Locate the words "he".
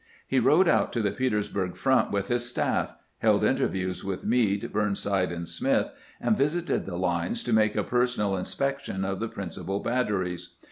0.25-0.39